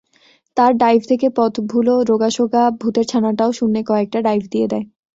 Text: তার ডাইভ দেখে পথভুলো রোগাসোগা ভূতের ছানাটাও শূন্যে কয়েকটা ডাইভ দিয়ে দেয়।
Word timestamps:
তার 0.57 0.71
ডাইভ 0.77 1.01
দেখে 1.09 1.29
পথভুলো 1.37 1.93
রোগাসোগা 2.09 2.63
ভূতের 2.81 3.05
ছানাটাও 3.07 3.51
শূন্যে 3.53 3.81
কয়েকটা 3.83 4.19
ডাইভ 4.21 4.43
দিয়ে 4.53 4.67
দেয়। 4.67 4.85